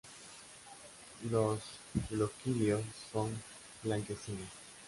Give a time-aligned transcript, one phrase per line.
[1.29, 1.59] Los
[2.09, 2.81] gloquidios
[3.13, 3.29] son
[3.83, 4.49] blanquecinos.